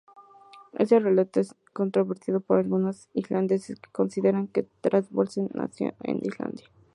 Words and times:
Este 0.79 0.99
relato 0.99 1.39
es 1.41 1.53
controvertido 1.73 2.39
por 2.39 2.57
algunos 2.57 3.07
islandeses, 3.13 3.79
que 3.79 3.91
consideran 3.91 4.47
que 4.47 4.63
Thorvaldsen 4.63 5.51
nació 5.53 5.93
en 6.01 6.25
Islandia. 6.25 6.65